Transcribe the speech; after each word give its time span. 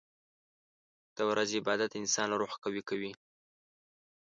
•د 1.17 1.19
ورځې 1.29 1.55
عبادت 1.61 1.89
د 1.93 1.99
انسان 2.01 2.29
روح 2.41 2.51
قوي 2.63 2.81
کوي. 2.89 3.11